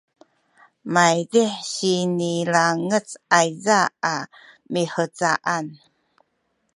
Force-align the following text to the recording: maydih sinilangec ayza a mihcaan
maydih 0.93 1.53
sinilangec 1.75 3.09
ayza 3.39 3.79
a 4.13 4.15
mihcaan 4.71 5.65